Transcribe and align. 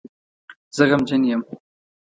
زه 0.75 0.83
غمجن 0.89 1.21
یم 1.29 1.41